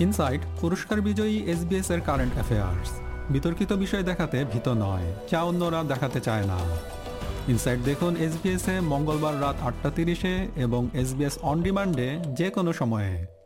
Insight, 0.00 0.40
পুরস্কার 0.60 1.00
বিজয়ী 1.00 1.36
SBS 1.46 1.90
এর 1.90 2.00
কারেন্ট 2.00 2.34
অ্যাফেয়ার্স। 2.34 2.90
বিতর্কিত 3.30 3.72
বিষয় 3.72 4.02
দেখাতে 4.02 4.44
ভীত 4.44 4.68
নয়, 4.68 5.14
যা 5.30 5.42
অন্যরা 5.42 5.84
দেখাতে 5.84 6.20
চায় 6.20 6.46
না। 6.46 6.58
ইনসাইট 7.48 7.80
দেখুন 7.84 8.16
এসবিএস 8.16 8.68
এ 8.68 8.80
মঙ্গলবার 8.80 9.40
রাত 9.40 9.56
আটটা 9.62 9.90
তিরিশে 9.90 10.48
এবং 10.56 10.88
এসবিএস 10.94 11.38
অন 11.42 11.62
ডিমান্ডে 11.62 12.18
যে 12.38 12.50
কোনো 12.50 12.72
সময়ে। 12.72 13.39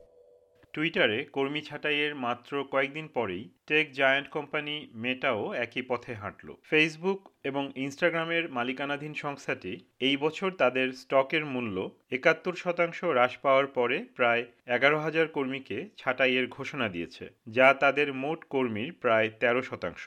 টুইটারে 0.75 1.19
কর্মী 1.37 1.61
ছাঁটাইয়ের 1.69 2.13
মাত্র 2.25 2.53
কয়েকদিন 2.73 3.07
পরেই 3.17 3.45
টেক 3.69 3.87
জায়ান্ট 3.99 4.29
কোম্পানি 4.37 4.75
মেটাও 4.95 5.43
একই 5.65 5.83
পথে 5.91 6.13
হাঁটল। 6.15 6.49
ফেসবুক 6.71 7.21
এবং 7.45 7.65
ইনস্টাগ্রামের 7.85 8.45
মালিকানাধীন 8.49 9.15
সংস্থাটি 9.15 9.73
এই 10.01 10.17
বছর 10.17 10.49
তাদের 10.63 10.89
স্টকের 10.93 11.45
মূল্য 11.45 11.77
একাত্তর 12.11 12.55
শতাংশ 12.55 12.99
হ্রাস 13.05 13.33
পাওয়ার 13.45 13.67
পরে 13.77 13.97
প্রায় 14.17 14.43
এগারো 14.77 14.99
হাজার 14.99 15.27
কর্মীকে 15.29 15.79
ছাঁটাইয়ের 15.99 16.47
ঘোষণা 16.49 16.87
দিয়েছে, 16.89 17.25
যা 17.47 17.69
তাদের 17.83 18.09
মোট 18.23 18.41
কর্মীর 18.45 18.91
প্রায় 19.03 19.29
তেরো 19.41 19.63
শতাংশ। 19.63 20.05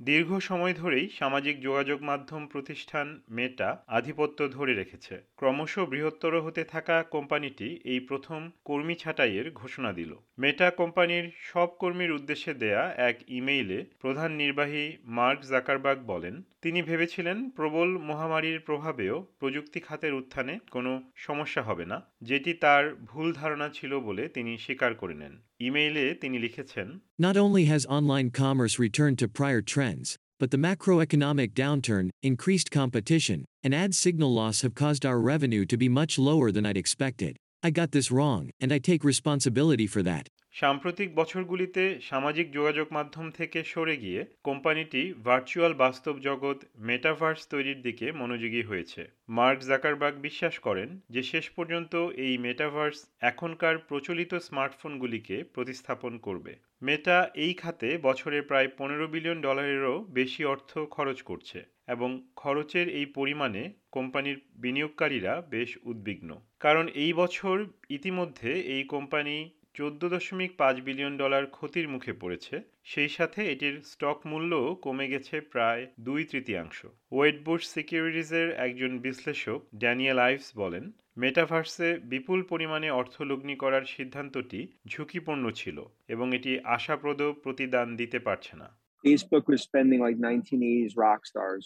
দীর্ঘ 0.00 0.38
সময় 0.38 0.74
ধরেই 0.74 1.08
সামাজিক 1.08 1.60
যোগাযোগ 1.60 2.02
মাধ্যম 2.02 2.46
প্রতিষ্ঠান 2.46 3.20
মেটা 3.30 3.84
আধিপত্য 3.86 4.48
ধরে 4.48 4.74
রেখেছে। 4.74 5.14
ক্রমশ 5.36 5.78
বৃহত্তর 5.78 6.40
হতে 6.40 6.64
থাকা 6.64 7.02
কোম্পানিটি 7.02 7.80
এই 7.84 8.00
প্রথম 8.00 8.50
কর্মী 8.64 8.94
ছাঁটাইয়ের 8.94 9.50
ঘোষণা 9.50 9.92
দিল। 9.92 10.16
মেটা 10.38 10.70
কোম্পানির 10.70 11.30
সব 11.40 11.66
কর্মীর 11.66 12.12
উদ্দেশ্যে 12.12 12.54
দেয়া 12.54 12.94
এক 12.96 13.16
ইমেইলে 13.28 13.84
প্রধান 14.00 14.32
নির্বাহী 14.32 14.96
মার্ক 15.04 15.40
জাকারবার্গ 15.42 16.00
বলেন, 16.02 16.42
তিনি 16.62 16.82
ভেবেছিলেন 16.82 17.50
প্রবল 17.50 17.98
মহামারীর 17.98 18.60
প্রভাবেও 18.60 19.26
প্রযুক্তি 19.40 19.80
খাতের 19.80 20.14
উত্থানে 20.14 20.58
কোনো 20.70 21.02
সমস্যা 21.16 21.62
হবে 21.62 21.84
না। 21.84 22.02
যেটি 22.22 22.54
তার 22.54 22.94
ভুল 22.94 23.32
ধারণা 23.32 23.68
ছিল 23.68 24.00
বলে 24.00 24.28
তিনি 24.28 24.58
স্বীকার 24.58 24.94
করে 24.94 25.14
নেন। 25.14 25.47
ইমেইলে 25.67 26.05
তিনি 26.21 26.37
লিখেছেন 26.45 26.87
Not 27.27 27.35
only 27.43 27.63
has 27.73 27.91
online 27.97 28.29
commerce 28.43 28.75
returned 28.85 29.17
to 29.19 29.27
prior 29.39 29.61
trends, 29.73 30.07
but 30.39 30.49
the 30.51 30.63
macroeconomic 30.69 31.49
downturn, 31.63 32.09
increased 32.21 32.69
competition, 32.79 33.39
and 33.63 33.73
ad 33.83 33.91
signal 34.03 34.31
loss 34.39 34.57
have 34.63 34.75
caused 34.83 35.03
our 35.05 35.19
revenue 35.33 35.65
to 35.67 35.77
be 35.83 35.89
much 36.01 36.13
lower 36.29 36.51
than 36.51 36.65
I'd 36.65 36.83
expected. 36.83 37.33
I 37.65 37.69
got 37.79 37.91
this 37.91 38.11
wrong, 38.11 38.49
and 38.61 38.69
I 38.73 38.79
take 38.79 39.03
responsibility 39.03 39.87
for 39.87 40.03
that. 40.03 40.27
সাম্প্রতিক 40.58 41.08
বছরগুলিতে 41.14 41.82
সামাজিক 42.00 42.46
যোগাযোগ 42.52 42.86
মাধ্যম 42.92 43.26
থেকে 43.30 43.58
সরে 43.64 43.96
গিয়ে 43.96 44.20
কোম্পানিটি 44.44 45.02
virtual 45.24 45.72
বাস্তব 45.74 46.14
জগৎ 46.18 46.58
মেটাভার্স 46.88 47.40
তৈরির 47.50 47.80
দিকে 47.82 48.06
মনোযোগী 48.12 48.62
হয়েছে। 48.62 49.02
মার্ক 49.28 49.58
জাকারবার্গ 49.60 50.16
বিশ্বাস 50.18 50.54
করেন 50.58 50.88
যে 51.10 51.22
শেষ 51.22 51.46
পর্যন্ত 51.50 51.92
এই 52.24 52.34
মেটাভার্স 52.38 52.98
এখনকার 53.20 53.74
প্রচলিত 53.88 54.32
স্মার্টফোনগুলিকে 54.38 55.36
প্রতিস্থাপন 55.54 56.12
করবে। 56.18 56.52
মেটা 56.82 57.16
এই 57.34 57.52
খাতে 57.54 57.88
বছরে 57.98 58.38
প্রায় 58.40 58.68
পনেরো 58.78 59.06
বিলিয়ন 59.08 59.38
ডলারেরও 59.40 59.96
বেশি 60.10 60.42
অর্থ 60.44 60.70
খরচ 60.90 61.18
করছে 61.22 61.58
এবং 61.88 62.10
খরচের 62.36 62.86
এই 62.88 63.06
পরিমাণে 63.18 63.62
কোম্পানির 63.90 64.38
বিনিয়োগকারীরা 64.62 65.32
বেশ 65.50 65.70
উদ্বিগ্ন। 65.82 66.30
কারণ 66.60 66.84
এই 66.94 67.12
বছর 67.12 67.56
ইতিমধ্যে 67.88 68.50
এই 68.74 68.82
কোম্পানি 68.84 69.36
চোদ্দ 69.78 70.02
দশমিক 70.14 70.52
পাঁচ 70.56 70.76
বিলিয়ন 70.80 71.14
ডলার 71.16 71.44
ক্ষতির 71.46 71.86
মুখে 71.88 72.12
পড়েছে 72.12 72.54
সেই 72.84 73.08
সাথে 73.08 73.40
এটির 73.52 73.76
স্টক 73.82 74.18
মূল্যও 74.26 74.68
কমে 74.82 75.06
গেছে 75.08 75.36
প্রায় 75.52 75.82
দুই 76.00 76.20
তৃতীয়াংশ 76.24 76.78
ওয়েটবুশ 77.12 77.62
সিকিউরিটিজের 77.66 78.48
একজন 78.66 78.92
বিশ্লেষক 78.98 79.60
ড্যানিয়েল 79.76 80.18
আইভস 80.18 80.48
বলেন 80.56 80.84
মেটাভার্সে 81.16 81.88
বিপুল 82.12 82.40
পরিমাণে 82.42 82.88
অর্থ 82.90 83.14
লগ্নি 83.22 83.54
করার 83.56 83.84
সিদ্ধান্তটি 83.96 84.60
ঝুঁকিপূর্ণ 84.88 85.44
ছিল 85.50 85.78
এবং 86.08 86.26
এটি 86.34 86.52
আশাপ্রদ 86.76 87.20
প্রতিদান 87.44 87.88
দিতে 87.96 88.18
পারছে 88.18 88.54
না 88.62 88.68
Facebook 89.04 89.44
was 89.52 89.60
spending 89.62 90.00
like 90.06 90.18
1980s 90.20 90.92
rock 91.04 91.20
stars, 91.30 91.64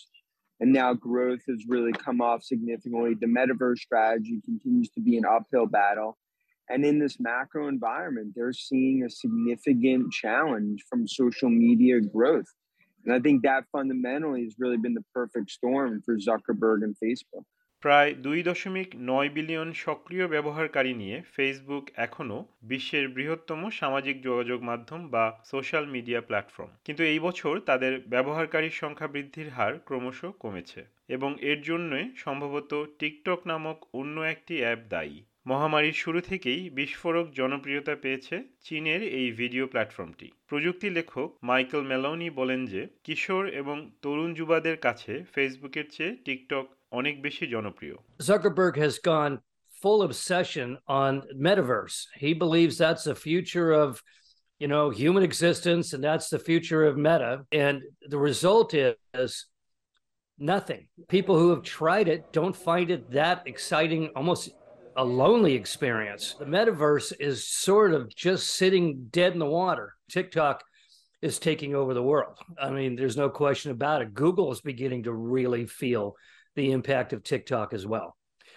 and 0.60 0.68
now 0.80 0.90
growth 1.08 1.42
has 1.50 1.60
really 1.74 1.94
come 2.06 2.20
off 2.30 2.40
significantly. 2.52 3.12
The 3.24 3.30
metaverse 3.38 3.80
strategy 3.86 4.36
continues 4.48 4.90
to 4.96 5.00
be 5.00 5.12
an 5.20 5.26
uphill 5.36 5.68
battle. 5.80 6.12
And 6.68 6.84
in 6.84 6.98
this 6.98 7.20
macro 7.20 7.68
environment, 7.68 8.32
they're 8.34 8.52
seeing 8.52 9.02
a 9.02 9.10
significant 9.10 10.12
challenge 10.12 10.84
from 10.88 11.06
social 11.06 11.50
media 11.50 12.00
growth. 12.00 12.50
And 13.06 13.12
I 13.14 13.20
think 13.20 13.42
that 13.42 13.64
fundamentally 13.72 14.44
has 14.44 14.54
really 14.58 14.76
been 14.76 14.94
the 14.94 15.04
perfect 15.14 15.50
storm 15.50 16.02
for 16.02 16.16
Zuckerberg 16.18 16.82
and 16.82 16.96
Facebook. 16.96 17.44
প্রায় 17.82 18.10
দুই 18.14 18.38
দশমিক 18.42 18.88
নয় 19.00 19.28
billion 19.28 19.68
সক্রিয় 19.84 20.26
ব্যবহারকারী 20.28 20.92
নিয়ে 20.94 21.16
Facebook 21.34 21.84
এখনও 21.96 22.38
বিশ্বের 22.62 23.06
বৃহত্তম 23.08 23.60
সামাজিক 23.70 24.16
যোগাযোগ 24.22 24.58
মাধ্যম 24.62 25.00
বা 25.08 25.24
সোশ্যাল 25.44 25.84
মিডিয়া 25.86 26.20
প্ল্যাটফর্ম 26.20 26.70
কিন্তু 26.84 27.02
এই 27.04 27.20
বছর 27.20 27.54
তাদের 27.60 27.92
ব্যবহারকারীর 28.08 28.78
সংখ্যা 28.82 29.08
বৃদ্ধির 29.08 29.48
হার 29.50 29.72
ক্রমশ 29.78 30.20
কমেছে 30.40 30.80
এবং 31.08 31.30
এর 31.40 31.58
জন্যে 31.62 32.00
সম্ভবত 32.16 32.72
টিকটক 32.98 33.40
নামক 33.46 33.78
অন্য 33.94 34.16
একটি 34.32 34.54
অ্যাপ 34.60 34.80
দায়ী 34.88 35.16
মহামারীর 35.46 35.96
শুরু 36.02 36.20
থেকেই 36.30 36.60
বিস্ফোরক 36.70 37.26
জনপ্রিয়তা 37.40 37.94
পেয়েছে 38.02 38.36
চীনের 38.66 39.00
এই 39.18 39.28
ভিডিও 39.40 39.64
প্ল্যাটফর্মটি 39.72 40.28
প্রযুক্তি 40.48 40.88
লেখক 40.98 41.28
মাইকেল 41.50 41.82
মেলোনি 41.90 42.28
বলেন 42.40 42.60
যে 42.72 42.82
কিশোর 43.04 43.44
এবং 43.60 43.76
তরুণ 44.02 44.30
যুবাদের 44.38 44.76
কাছে 44.86 45.12
ফেসবুকের 45.34 45.86
চেয়ে 45.94 46.12
টিকটক 46.26 46.64
অনেক 46.92 47.14
বেশি 47.22 47.44
জনপ্রিয় 47.54 47.96
Zuckerberg 48.28 48.74
has 48.84 48.94
gone 49.12 49.34
full 49.72 50.00
obsession 50.08 50.68
on 51.02 51.12
metaverse. 51.46 51.98
He 52.24 52.30
believes 52.44 52.74
that's 52.76 53.04
the 53.10 53.18
future 53.26 53.70
of 53.84 53.90
you 54.60 54.68
know 54.72 54.84
human 55.02 55.22
existence 55.30 55.86
and 55.94 56.02
that's 56.08 56.28
the 56.34 56.42
future 56.48 56.82
of 56.88 56.94
meta 57.06 57.32
and 57.64 57.76
the 58.12 58.20
result 58.30 58.68
is 59.22 59.32
nothing. 60.38 60.82
People 61.08 61.36
who 61.40 61.48
have 61.54 61.62
tried 61.78 62.08
it 62.14 62.20
don't 62.32 62.56
find 62.68 62.88
it 62.96 63.02
that 63.12 63.38
exciting 63.52 64.02
almost 64.18 64.42
a 64.95 65.03
lonely 65.03 65.53
experience. 65.53 66.35
The 66.39 66.45
metaverse 66.45 67.13
is 67.19 67.47
sort 67.47 67.93
of 67.93 68.13
just 68.15 68.49
sitting 68.55 69.07
dead 69.11 69.33
in 69.33 69.39
the 69.39 69.45
water. 69.45 69.93
TikTok 70.09 70.63
is 71.21 71.39
taking 71.39 71.75
over 71.75 71.93
the 71.93 72.03
world. 72.03 72.37
I 72.59 72.71
mean, 72.71 72.95
there's 72.95 73.17
no 73.17 73.29
question 73.29 73.71
about 73.71 74.01
it. 74.01 74.13
Google 74.13 74.51
is 74.51 74.61
beginning 74.61 75.03
to 75.03 75.13
really 75.13 75.65
feel 75.65 76.15
the 76.55 76.71
impact 76.71 77.13
of 77.13 77.23
TikTok 77.23 77.73
as 77.73 77.85
well. 77.85 78.15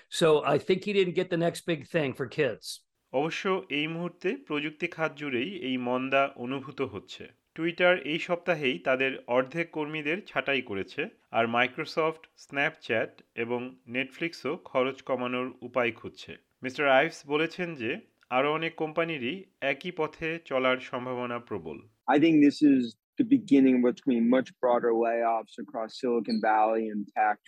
So 0.09 0.43
I 0.44 0.59
think 0.59 0.84
he 0.84 0.93
didn't 0.93 1.15
get 1.15 1.31
the 1.31 1.37
next 1.37 1.66
big 1.66 1.87
thing 1.88 2.15
for 2.15 2.26
kids. 2.26 2.81
অবশ্য 3.19 3.44
এই 3.78 3.87
মুহূর্তে 3.94 4.28
প্রযুক্তি 4.48 4.87
খাত 4.97 5.12
জুড়েই 5.21 5.50
এই 5.69 5.76
মন্দা 5.88 6.22
অনুভূত 6.44 6.81
হচ্ছে 6.94 7.25
টুইটার 7.55 7.95
এই 8.07 8.19
সপ্তাহেই 8.19 8.79
তাদের 8.79 9.11
অর্ধেক 9.27 9.71
কর্মীদের 9.71 10.17
ছাঁটাই 10.25 10.61
করেছে 10.61 11.09
আর 11.31 11.47
মাইক্রোসফট 11.47 12.23
স্ন্যাপচ্যাট 12.38 13.21
এবং 13.35 13.75
নেটফ্লিক্সও 13.88 14.53
খরচ 14.57 15.01
কমানোর 15.01 15.47
উপায় 15.61 15.91
খুঁজছে। 15.91 16.31
মিস্টার 16.63 16.89
আইভস 16.89 17.19
বলেছেন 17.27 17.75
যে, 17.75 17.91
আরও 18.29 18.53
অনেক 18.53 18.75
কোম্পানিরই 18.75 19.43
একই 19.61 19.91
পথে 19.91 20.39
চলার 20.45 20.77
সম্ভাবনা 20.79 21.39
প্রবল। 21.39 21.77
I 22.07 22.19
think 22.19 22.35
this 22.45 22.57
is 22.61 22.81
the 23.17 23.23
beginning 23.23 23.73
watch 23.83 23.97
me 24.07 24.16
much 24.33 24.51
broader 24.51 24.91
way 24.91 25.23
of 25.37 25.45
across 25.55 25.95
valley 26.41 26.87
and 26.89 27.05
take 27.16 27.39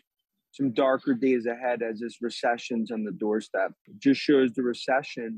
some 0.58 0.72
darker 0.86 1.14
days 1.14 1.46
ahead 1.46 1.80
as 1.90 1.96
this 2.00 2.16
recession's 2.28 2.90
on 2.92 3.02
the 3.08 3.16
doorstep. 3.24 3.72
It 3.86 3.98
just 4.06 4.22
shows 4.28 4.50
the 4.54 4.66
recession 4.74 5.32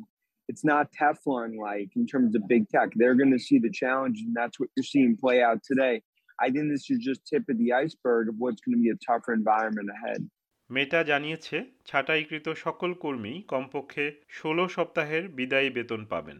It's 0.50 0.66
not 0.66 0.86
Teflon 0.92 1.52
like 1.70 1.90
in 1.96 2.06
terms 2.08 2.32
of 2.36 2.42
big 2.54 2.64
tech. 2.70 2.90
They're 2.96 3.20
going 3.22 3.36
to 3.38 3.44
see 3.48 3.60
the 3.60 3.74
challenge, 3.82 4.18
and 4.26 4.34
that's 4.40 4.60
what 4.60 4.70
you're 4.76 4.90
seeing 4.94 5.12
play 5.16 5.38
out 5.44 5.60
today. 5.64 5.96
I 6.40 6.48
think 6.54 6.66
this 6.74 6.86
is 6.90 6.98
just 7.10 7.20
tip 7.32 7.44
of 7.52 7.58
the 7.60 7.70
iceberg 7.84 8.24
of 8.32 8.36
what's 8.40 8.62
going 8.64 8.76
to 8.78 8.84
be 8.86 8.92
a 8.98 9.00
tougher 9.08 9.34
environment 9.42 9.90
ahead. 9.98 10.22
Meta 10.70 11.00
জানিয়েছে 11.12 11.58
ছাটাইকৃত 11.90 12.48
সকল 12.66 12.92
কর্মী 13.04 13.34
কমপক্ষে 13.54 14.06
ষোলো 14.38 14.66
সপ্তাহের 14.76 15.24
বিদায়ী 15.38 15.70
বেতন 15.78 16.02
পাবেন 16.12 16.38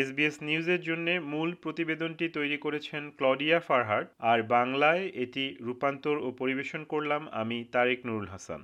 এসবিএস 0.00 0.36
নিউজের 0.42 0.80
জন্য 0.80 1.06
মূল 1.32 1.50
প্রতিবেদনটি 1.62 2.26
তৈরি 2.28 2.58
করেছেন 2.58 3.02
ক্লডিয়া 3.10 3.58
ফারহাট 3.60 4.06
আর 4.18 4.38
বাংলায় 4.42 5.04
এটি 5.14 5.44
রূপান্তর 5.60 6.16
ও 6.18 6.28
পরিবেশন 6.38 6.82
করলাম 6.84 7.22
আমি 7.32 7.58
তারেক 7.72 8.00
নুরুল 8.06 8.28
হাসান। 8.28 8.60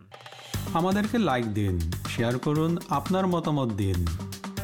আমাদেরকে 0.75 1.17
লাইক 1.19 1.47
দিন 1.55 1.75
শেয়ার 2.09 2.39
করুন, 2.39 2.73
আপনার 2.91 3.25
মতামত 3.27 3.71
দিন। 3.73 3.99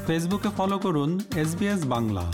ফেসবুকে 0.07 0.51
ফলো 0.57 0.77
করুন 0.79 1.11
এস 1.37 1.51
বাংলা। 1.87 2.25